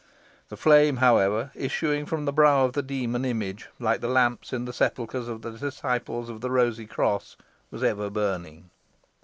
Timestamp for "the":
0.49-0.57, 2.25-2.33, 2.73-2.81, 4.01-4.07, 4.65-4.73, 5.43-5.51, 6.41-6.49